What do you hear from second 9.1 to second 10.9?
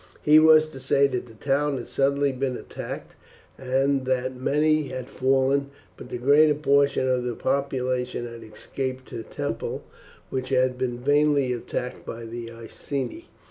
the temple, which had